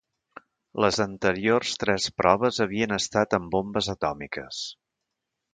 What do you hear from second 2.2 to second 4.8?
proves havien estat amb bombes atòmiques.